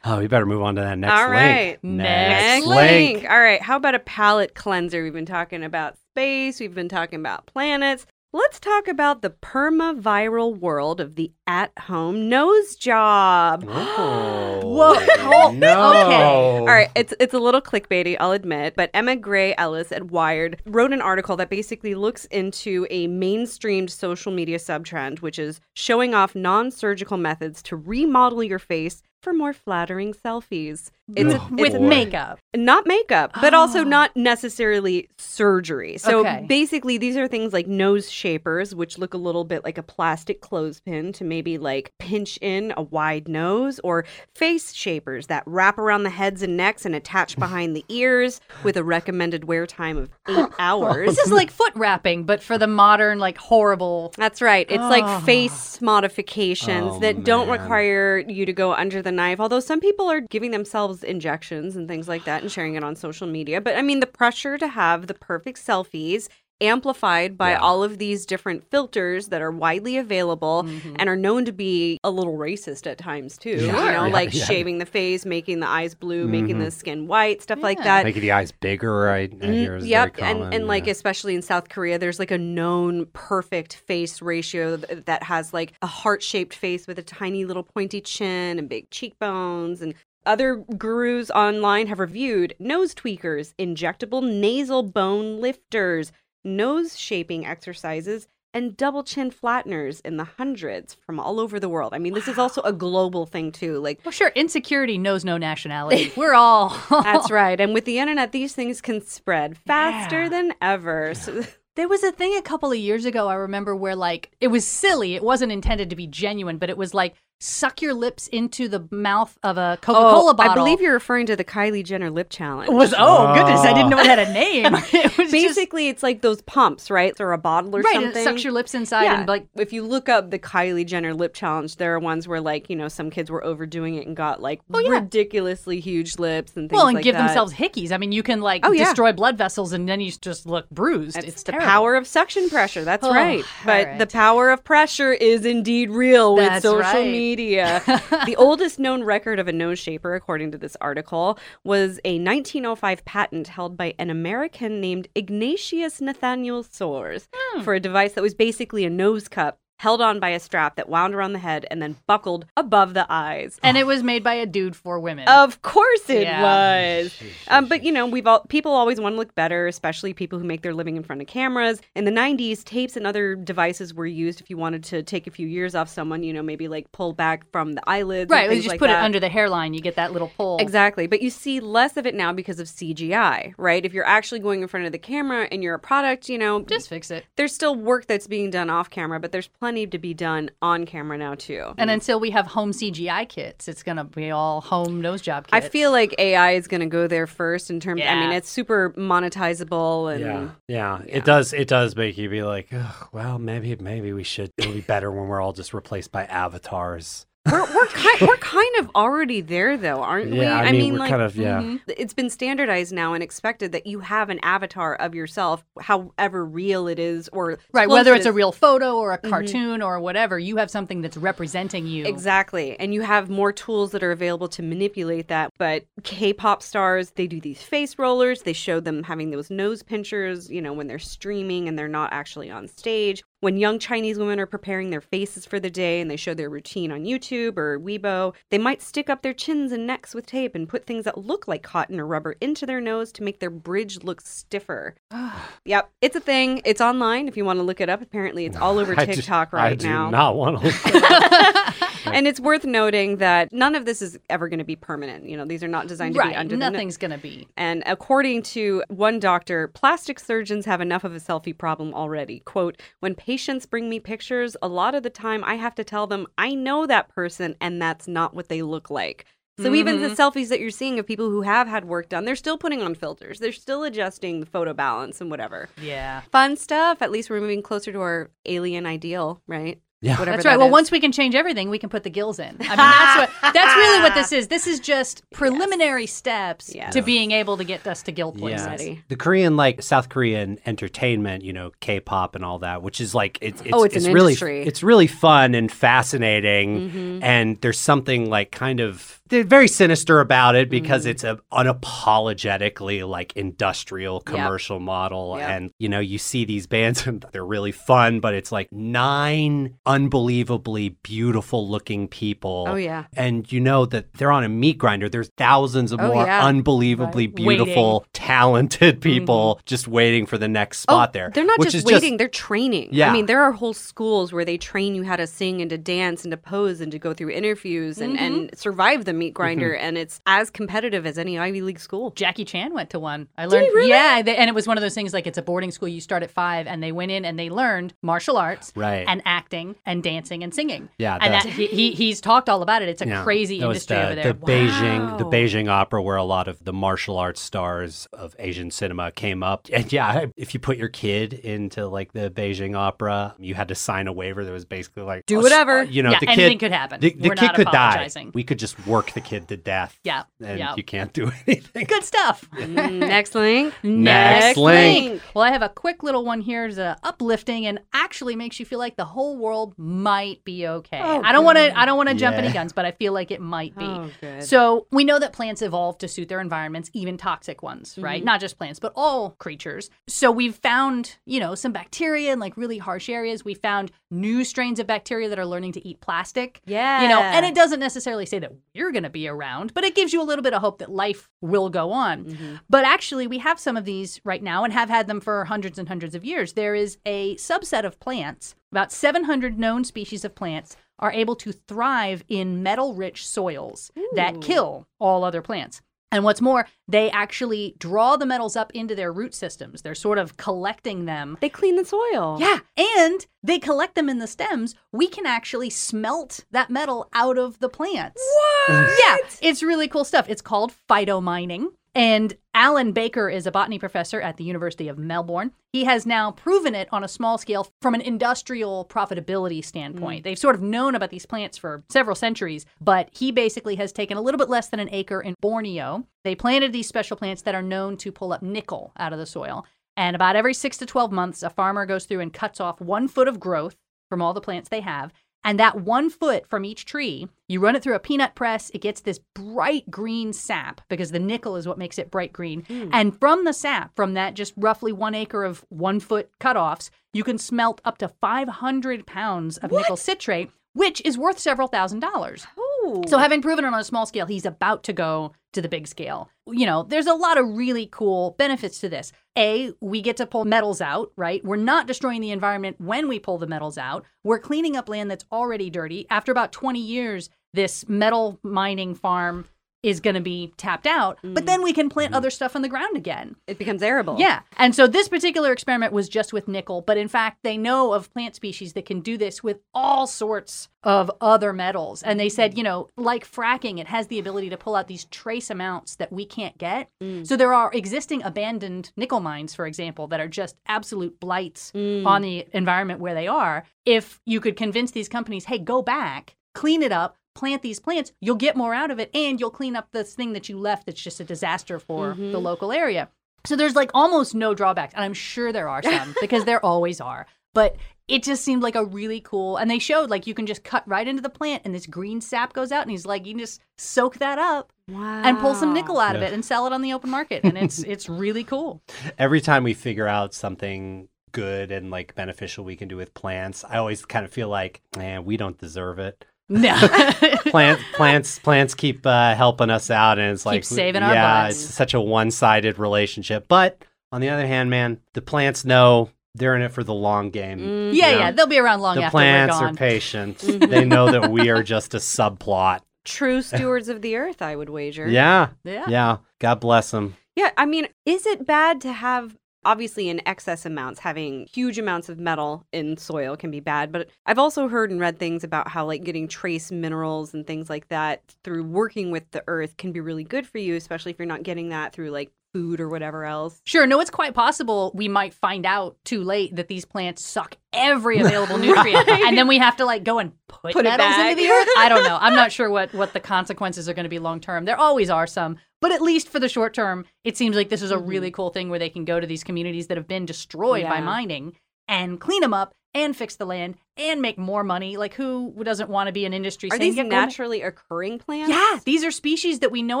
[0.04, 1.78] Oh, we better move on to that next All right.
[1.82, 1.84] link.
[1.84, 3.24] Next Next link.
[3.28, 3.60] All right.
[3.60, 5.02] How about a palate cleanser?
[5.02, 6.60] We've been talking about space.
[6.60, 8.06] We've been talking about planets.
[8.32, 13.64] Let's talk about the perma-viral world of the at-home nose job.
[13.98, 15.52] Oh, Whoa.
[15.52, 15.90] No.
[15.90, 16.14] Okay.
[16.58, 20.60] All right, it's it's a little clickbaity, I'll admit, but Emma Gray Ellis at Wired
[20.66, 26.14] wrote an article that basically looks into a mainstreamed social media subtrend, which is showing
[26.14, 30.90] off non-surgical methods to remodel your face for more flattering selfies.
[31.14, 31.88] It's, Oh, With boy.
[31.88, 32.38] makeup.
[32.54, 33.58] not makeup, but ah.
[33.60, 33.84] also Oh.
[33.84, 35.98] not necessarily surgery.
[35.98, 36.44] So Okay.
[36.48, 40.40] basically, these are things like nose shapers, which look a little bit like a plastic
[40.40, 46.02] clothespin to maybe like pinch in a wide nose, or face shapers that wrap around
[46.02, 50.08] the heads and necks and attach behind the ears with a recommended wear time of
[50.28, 51.08] eight hours.
[51.14, 54.12] This is like foot wrapping, but for the modern, like horrible.
[54.16, 54.66] That's right.
[54.68, 54.88] It's Oh.
[54.88, 55.20] like ah.
[55.20, 59.40] face modifications Oh, that don't require you to go under knife.
[59.40, 62.96] Although some people are giving themselves injections and things like that and sharing it on
[62.96, 63.60] social media.
[63.60, 66.28] But I mean, the pressure to have the perfect selfies
[66.60, 67.60] amplified by Yeah.
[67.60, 70.94] all of these different filters that are widely available Mm-hmm.
[70.98, 73.50] and are known to be a little racist at times too.
[73.50, 73.66] Yeah.
[73.66, 76.64] You know, Yeah, like shaving the face, making the eyes blue, making Mhm.
[76.64, 78.04] the skin white, stuff like that.
[78.04, 81.68] Making the eyes bigger, I, I Mm, is yep, and and like especially in South
[81.68, 86.86] Korea, there's like a known perfect face ratio that has like a heart shaped face
[86.86, 89.82] with a tiny little pointy chin and big cheekbones.
[89.82, 96.10] And other gurus online have reviewed nose tweakers, injectable nasal bone lifters,
[96.46, 101.92] nose shaping exercises, and double chin flatteners in the hundreds from all over the world.
[101.92, 103.78] I mean, this is also a global thing too.
[103.80, 106.10] Like Well, sure, insecurity knows no nationality.
[106.16, 106.74] We're all.
[106.90, 107.60] that's right.
[107.60, 110.28] And with the internet, these things can spread faster Yeah.
[110.30, 111.14] than ever.
[111.14, 111.42] So
[111.76, 114.66] There was a thing a couple of years ago, I remember, where like it was
[114.66, 115.14] silly.
[115.14, 118.88] It wasn't intended to be genuine, but it was like suck your lips into the
[118.90, 120.50] mouth of a Coca Cola bottle.
[120.50, 122.68] Oh, I believe you're referring to the Kylie Jenner lip challenge.
[122.70, 124.74] It was oh goodness, I didn't know it had a name.
[124.92, 127.14] It was just- Basically, it's like those pumps, right?
[127.20, 127.92] Or a bottle or right.
[127.94, 128.20] something.
[128.22, 129.18] It sucks your lips inside yeah.
[129.20, 132.40] and like if you look up the Kylie Jenner lip challenge, there are ones where
[132.40, 134.90] like you know some kids were overdoing it and got like Oh, yeah.
[134.90, 137.26] ridiculously huge lips and things well, and like give that.
[137.26, 137.92] themselves hickeys.
[137.92, 138.84] I mean, you can like Oh, yeah.
[138.84, 141.18] destroy blood vessels and then you just look bruised.
[141.18, 141.68] It's, it's the terrible.
[141.68, 142.82] power of suction pressure.
[142.84, 143.44] That's Oh, right.
[143.64, 147.04] But all the power of pressure is indeed real with That's social right.
[147.06, 147.25] media.
[147.34, 153.04] The oldest known record of a nose shaper, according to this article, was a 1905
[153.04, 157.62] patent held by an American named Ignatius Nathaniel Soares Hmm.
[157.62, 160.88] for a device that was basically a nose cup held on by a strap that
[160.88, 163.58] wound around the head and then buckled above the eyes.
[163.62, 165.28] And it was made by a dude for women.
[165.28, 166.42] Of course it Yeah.
[166.42, 167.14] was.
[167.48, 170.44] Um, but you know, we've all people always want to look better, especially people who
[170.44, 171.80] make their living in front of cameras.
[171.94, 175.30] In the '90s, tapes and other devices were used if you wanted to take a
[175.30, 176.22] few years off someone.
[176.22, 178.30] You know, maybe like pull back from the eyelids.
[178.30, 178.48] right.
[178.50, 179.00] You just like put that.
[179.00, 179.74] it under the hairline.
[179.74, 180.58] You get that little pull.
[180.58, 181.06] Exactly.
[181.06, 183.84] But you see less of it now because of CGI, right?
[183.84, 186.62] If you're actually going in front of the camera and you're a product, you know,
[186.62, 187.24] Just fix it.
[187.36, 190.86] there's still work that's being done off camera, but there's plenty to be done on
[190.86, 191.74] camera now too.
[191.78, 195.60] And until we have home CGI kits, it's gonna be all home nose job I
[195.60, 198.02] feel like AI is going to go there first in terms.
[198.04, 201.16] I mean, it's super monetizable and Yeah, yeah, Yeah.
[201.16, 201.52] It does.
[201.52, 202.72] It does make you be like,
[203.12, 204.52] well, maybe, maybe we should.
[204.56, 207.25] It'll be better when we're all just replaced by avatars.
[207.50, 210.40] We're we're kind we're kind of already there though, aren't we?
[210.40, 211.60] Yeah, I mean, we're kind of- yeah.
[211.60, 211.80] mhm.
[211.88, 216.88] It's been standardized now and expected that you have an avatar of yourself, however real
[216.88, 217.88] it is, or right.
[217.88, 221.86] Whether it's a real photo or a cartoon or whatever, you have something that's representing
[221.86, 222.04] you.
[222.06, 222.78] Exactly.
[222.80, 225.52] And you have more tools that are available to manipulate that.
[225.58, 228.42] But K pop stars, they do these face rollers.
[228.42, 232.12] They show them having those nose pinchers, you know, when they're streaming and they're not
[232.12, 233.22] actually on stage.
[233.40, 236.48] When young Chinese women are preparing their faces for the day and they show their
[236.48, 240.54] routine on YouTube or Weibo, they might stick up their chins and necks with tape
[240.54, 243.50] and put things that look like cotton or rubber into their nose to make their
[243.50, 244.94] bridge look stiffer.
[245.64, 246.62] Yep, it's a thing.
[246.64, 248.00] It's online if you want to look it up.
[248.00, 250.10] Apparently, it's all over I do- TikTok I right do now.
[250.10, 251.74] not want to.
[252.12, 255.28] and it's worth noting that none of this is ever going to be permanent.
[255.28, 256.36] You know, these are not designed to be right.
[256.36, 256.56] under.
[256.56, 257.48] Nothing's gonna be.
[257.56, 262.40] and according to one doctor, plastic surgeons have enough of a selfie problem already.
[262.40, 266.06] Quote, when patients bring me pictures, a lot of the time I have to tell
[266.06, 269.26] them I know that person and that's not what they look like.
[269.58, 270.20] So even the mm-hmm.
[270.20, 272.94] selfies that you're seeing of people who have had work done, they're still putting on
[272.94, 273.38] filters.
[273.38, 275.70] They're still adjusting the photo balance and whatever.
[275.80, 276.20] Yeah.
[276.30, 277.00] Fun stuff.
[277.00, 279.80] At least we're moving closer to our alien ideal, right?
[280.06, 280.16] Yeah.
[280.24, 280.52] That's right.
[280.52, 280.72] that Well, is.
[280.72, 282.56] once we can change everything, we can put the gills in.
[282.60, 284.48] I mean, that's what that's really what this is.
[284.48, 286.92] This is just preliminary steps Yes.
[286.94, 288.66] to being able to get us to gill places.
[288.66, 289.02] Ready.
[289.08, 293.38] The Korean, like South Korean entertainment, you know, K-pop and all that, which is like
[293.40, 294.62] it's it's, Oh, it's an really industry.
[294.62, 297.22] it's really fun and fascinating, Mm-hmm.
[297.22, 301.10] and there's something like kind of they're very sinister about it because Mm-hmm.
[301.10, 305.48] it's a unapologetically like industrial commercial model, Yep.
[305.48, 309.74] and you know you see these bands and they're really fun, but it's like nine
[309.86, 312.66] unbelievably beautiful looking people.
[312.68, 313.04] Oh, yeah.
[313.16, 315.08] and you know that they're on a meat grinder.
[315.08, 316.44] There's thousands of Oh, more yeah.
[316.46, 317.34] unbelievably Right.
[317.34, 321.24] beautiful, talented people just waiting for the next spot there.
[321.24, 321.30] Mm-hmm.
[321.32, 322.88] Oh, They're not which just is waiting, they're training.
[322.92, 323.10] Yeah.
[323.10, 325.78] I mean, there are whole schools where they train you how to sing and to
[325.78, 329.72] dance and to pose and to go through interviews and, and survive the meat grinder.
[329.72, 329.84] Mm-hmm.
[329.84, 332.10] And it's as competitive as any Ivy League school.
[332.12, 333.28] Jackie Chan went to one.
[333.36, 333.88] I learned, he really?
[333.88, 335.88] yeah, they, and it was one of those things like it's a boarding school.
[335.88, 339.04] You start at five, and they went in and they learned martial arts, Right.
[339.08, 340.88] and acting and dancing and singing.
[340.98, 342.88] Yeah, and that, he, he he's talked all about it.
[342.88, 344.32] It's a Yeah, crazy industry the, over there.
[344.32, 348.70] The Beijing, the Beijing opera, where a lot of the martial arts stars of Asian
[348.70, 349.66] cinema came up.
[349.72, 353.74] And yeah, if you put your kid into like the Beijing opera, you had to
[353.74, 356.58] sign a waiver that was basically like Do "Oh, whatever." You know, Yeah, the anything
[356.58, 357.00] kid could happen.
[357.00, 358.08] The, the We're kid not could die.
[358.34, 359.98] We could just work the kid to death.
[360.04, 360.74] Yeah, and yeah.
[360.76, 361.86] you can't do anything.
[361.86, 362.48] Good stuff.
[362.66, 363.74] Mm, Next link.
[363.82, 365.22] Next link.
[365.34, 366.66] Well, I have a quick little one here.
[366.66, 371.00] It's uh, uplifting and actually makes you feel like the whole world might be okay.
[371.02, 371.78] Oh, I don't want to.
[371.78, 373.84] I don't want to jump any guns, but I feel like it might be.
[373.84, 374.44] Oh, good.
[374.44, 378.18] So we know that plants evolve to suit their environments, even toxic ones, right?
[378.20, 378.26] Mm-hmm.
[378.26, 379.90] Not just plants, but all creatures.
[380.06, 383.44] So we've found, you know, some bacteria in like really harsh areas.
[383.44, 386.60] We found new strains of bacteria that are learning to eat plastic.
[386.66, 387.02] Yeah.
[387.02, 389.94] You know, and it doesn't necessarily say that we're going to be around, but it
[389.94, 392.24] gives you a little bit of hope that life will go on.
[392.24, 392.54] Mm-hmm.
[392.70, 395.78] But actually, we have some of these right now and have had them for hundreds
[395.78, 396.54] and hundreds of years.
[396.54, 401.52] There is a subset of plants, about 700 known species of plants are able to
[401.52, 405.82] thrive in metal rich soils that kill all other plants.
[406.12, 409.82] And what's more, they actually draw the metals up into their root systems.
[409.82, 411.36] They're sort of collecting them.
[411.40, 412.38] They clean the soil.
[412.40, 414.74] Yeah, and they collect them in the stems.
[414.92, 418.22] We can actually smelt that metal out of the plants.
[418.68, 418.90] What?
[419.04, 420.28] Yeah, it's really cool stuff.
[420.28, 421.66] It's called phytomining.
[421.94, 425.52] And Alan Baker is a botany professor at the University of Melbourne.
[425.74, 430.22] He has now proven it on a small scale from an industrial profitability standpoint.
[430.22, 430.24] Mm.
[430.24, 434.16] They've sort of known about these plants for several centuries, but he basically has taken
[434.16, 436.06] a little bit less than an acre in Borneo.
[436.24, 439.26] They planted these special plants that are known to pull up nickel out of the
[439.26, 439.66] soil.
[439.94, 443.06] And about every six to 12 months, a farmer goes through and cuts off one
[443.06, 443.76] foot of growth
[444.08, 445.12] from all the plants they have.
[445.46, 448.68] And that one foot from each tree, you run it through a peanut press.
[448.74, 452.62] It gets this bright green sap because the nickel is what makes it bright green.
[452.62, 452.90] Mm.
[452.92, 457.22] And from the sap, from that just roughly one acre of one foot cutoffs, you
[457.22, 462.44] can smelt up to 500 pounds of nickel citrate, which is worth several thousand dollars.
[462.58, 462.65] Oh,
[463.08, 465.86] So, having proven it on a small scale, he's about to go to the big
[465.86, 466.30] scale.
[466.46, 469.12] You know, there's a lot of really cool benefits to this.
[469.36, 471.44] A, we get to pull metals out, right?
[471.44, 474.04] We're not destroying the environment when we pull the metals out.
[474.22, 476.06] We're cleaning up land that's already dirty.
[476.10, 479.46] After about 20 years, this metal mining farm
[479.86, 482.68] is going to be tapped out, but then we can plant other stuff on the
[482.68, 483.36] ground again.
[483.46, 484.16] it becomes arable.
[484.18, 484.40] Yeah.
[484.56, 488.12] And so this particular experiment was just with nickel, but in fact, they know of
[488.12, 492.02] plant species that can do this with all sorts of other metals.
[492.02, 495.04] And they said, you know, like fracking, it has the ability to pull out these
[495.04, 496.90] trace amounts that we can't get.
[497.00, 497.24] Mm.
[497.24, 502.04] So there are existing abandoned nickel mines, for example, that are just absolute blights mm.
[502.04, 503.62] on the environment where they are.
[503.84, 508.12] If you could convince these companies, hey, go back, clean it up, plant these plants,
[508.20, 510.86] you'll get more out of it and you'll clean up this thing that you left
[510.86, 512.36] that's just a disaster for the mm-hmm.
[512.36, 513.08] local area.
[513.44, 514.94] So there's like almost no drawbacks.
[514.94, 517.26] And I'm sure there are some because there always are.
[517.54, 517.76] But
[518.08, 520.86] it just seemed like a really cool and they showed like you can just cut
[520.86, 523.40] right into the plant and this green sap goes out and he's like you can
[523.40, 525.22] just soak that up Wow.
[525.24, 527.58] and pull some nickel out of it and sell it on the open market and
[527.58, 528.80] it's it's really cool.
[529.18, 533.64] Every time we figure out something good and like beneficial we can do with plants,
[533.64, 536.24] I always kind of feel like, man, we don't deserve it.
[536.48, 536.74] No.
[537.46, 541.58] plants, plants, plants keep uh, helping us out, and it's like saving our yeah, it's
[541.58, 543.46] such a one-sided relationship.
[543.48, 547.30] But on the other hand, man, the plants know they're in it for the long
[547.30, 547.58] game.
[547.58, 547.94] Mm.
[547.94, 548.18] yeah, Yeah.
[548.18, 549.76] yeah, they'll be around long the after we're plants are gone.
[549.76, 550.38] patient.
[550.38, 550.70] Mhm.
[550.70, 552.80] they know that we are just a subplot.
[553.04, 555.08] True stewards of the earth, I would wager.
[555.08, 555.84] Yeah, yeah.
[555.88, 556.16] yeah.
[556.38, 557.16] God bless them.
[557.34, 562.08] Yeah, I mean, is it bad to have obviously in excess amounts having huge amounts
[562.08, 565.68] of metal in soil can be bad, but I've also heard and read things about
[565.68, 569.92] how like getting trace minerals and things like that through working with the earth can
[569.92, 572.88] be really good for you, especially if you're not getting that through like food or
[572.88, 573.60] whatever else.
[573.64, 577.56] Sure, no, it's quite possible we might find out too late that these plants suck
[577.74, 579.22] every available nutrient, Right.
[579.24, 581.32] and then we have to like go and put, Put it metals back.
[581.32, 581.68] into the earth.
[581.76, 582.16] I don't know.
[582.20, 584.64] I'm not sure what what the consequences are going to be long term.
[584.64, 587.82] There always are some, but at least for the short term, it seems like this
[587.82, 588.08] is a Mhm.
[588.08, 591.00] really cool thing where they can go to these communities that have been destroyed by
[591.00, 591.56] mining
[591.88, 594.96] and clean them up and fix the land and make more money.
[594.96, 596.70] Like who doesn't want to be an industry?
[596.72, 598.48] Are these "Yeah, naturally occurring plants?
[598.50, 600.00] yeah, these are species that we know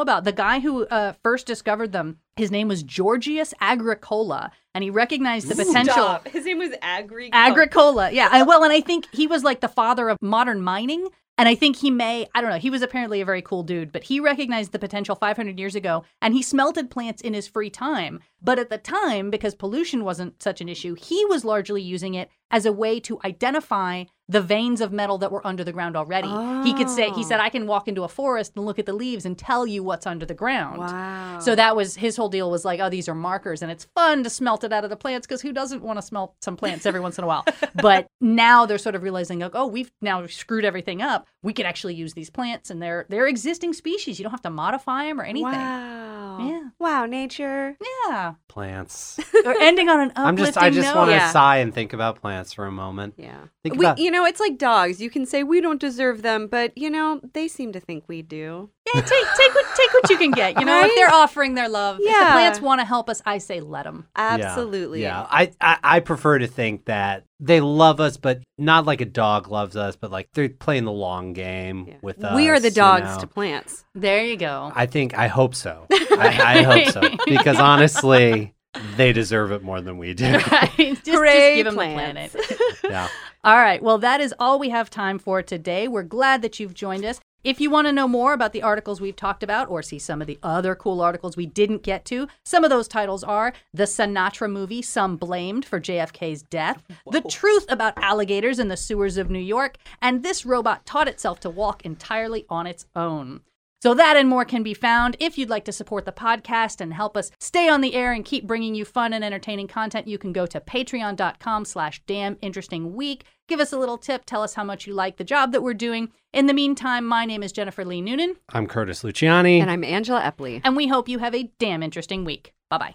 [0.00, 0.24] about.
[0.24, 5.48] The guy who uh, first discovered them, his name was Georgius agricola, and he recognized
[5.48, 5.92] the potential.
[5.92, 6.28] Stop.
[6.28, 7.30] His name was Agricola.
[7.42, 8.30] Agricola, yeah.
[8.32, 11.08] And, well, and I think he was like the father of modern mining.
[11.38, 13.92] And I think he may, I don't know, he was apparently a very cool dude,
[13.92, 17.68] but he recognized the potential 500 years ago and he smelted plants in his free
[17.68, 18.20] time.
[18.40, 22.30] But at the time, because pollution wasn't such an issue, he was largely using it
[22.50, 26.28] as a way to identify the veins of metal that were under the ground already.
[26.68, 27.28] He could say, he Oh.
[27.28, 29.84] said, I can walk into a forest and look at the leaves and tell you
[29.84, 30.78] what's under the ground.
[30.78, 31.38] Wow.
[31.38, 34.24] So that was his whole deal was like, oh, these are markers, and it's fun
[34.24, 36.86] to smelt it out of the plants because who doesn't want to smelt some plants
[36.86, 37.44] every once in a while?
[37.80, 41.26] But now they're sort of realizing, like, oh, we've now screwed everything up.
[41.42, 44.18] We could actually use these plants, and they're they're existing species.
[44.18, 45.52] You don't have to modify them or anything.
[45.52, 46.38] Wow.
[46.40, 46.62] Yeah.
[46.80, 47.76] Wow, nature.
[48.08, 48.34] Yeah.
[48.48, 49.20] Plants.
[49.44, 50.96] We're ending on an uplifting I'm just I just note.
[50.96, 51.30] want to Yeah.
[51.30, 53.14] sigh and think about plants for a moment.
[53.16, 53.36] Yeah.
[53.62, 55.00] Think We, about you know, it's like dogs.
[55.00, 58.22] You can say we don't deserve them, but you know, they seem to think we
[58.22, 58.70] do.
[58.94, 60.58] Yeah, take take what take what you can get.
[60.58, 60.86] You know, Right?
[60.88, 63.84] if they're offering their love, if the plants want to help us, I say let
[63.84, 64.06] them.
[64.16, 65.02] Absolutely.
[65.02, 69.04] Yeah, I, I I prefer to think that they love us, but not like a
[69.04, 71.94] dog loves us, but like they're playing the long game Yeah.
[72.00, 72.34] with us.
[72.36, 73.20] we are the you dogs know?
[73.20, 73.84] to plants.
[73.94, 74.70] There you go.
[74.74, 75.86] I think I hope so.
[75.92, 78.54] I, I hope so because honestly,
[78.96, 80.30] they deserve it more than we do.
[80.32, 80.70] right.
[80.76, 82.32] Just, just give them plants.
[82.34, 82.60] the planet.
[82.84, 83.08] yeah.
[83.46, 83.80] All right.
[83.80, 85.86] Well, that is all we have time for today.
[85.86, 87.20] We're glad that you've joined us.
[87.44, 90.20] If you want to know more about the articles we've talked about or see some
[90.20, 93.84] of the other cool articles we didn't get to, some of those titles are The
[93.84, 99.30] Sinatra Movie Some Blamed for JFK's Death, The Truth About Alligators in the Sewers of
[99.30, 103.42] New York, and This Robot Taught Itself to Walk Entirely on Its Own.
[103.82, 105.16] So that and more can be found.
[105.20, 108.24] If you'd like to support the podcast and help us stay on the air and
[108.24, 112.94] keep bringing you fun and entertaining content, you can go to patreon.com slash damn interesting
[112.94, 113.24] week.
[113.48, 114.24] Give us a little tip.
[114.26, 116.10] Tell us how much you like the job that we're doing.
[116.32, 119.60] In the meantime, my name is Jennifer Lee Noonan, I'm Curtis Luciani.
[119.60, 120.60] And I'm Angela Epley.
[120.64, 122.54] and we hope you have a damn interesting week.
[122.70, 122.94] Bye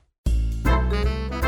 [0.65, 1.40] bye.